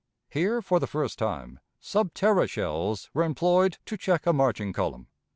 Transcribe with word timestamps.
Here, 0.31 0.63
for 0.63 0.79
the 0.79 0.87
first 0.87 1.19
time, 1.19 1.59
sub 1.79 2.15
terra 2.15 2.47
shells 2.47 3.11
were 3.13 3.23
employed 3.23 3.77
to 3.85 3.97
check 3.97 4.25
a 4.25 4.33
marching 4.33 4.73
column. 4.73 5.09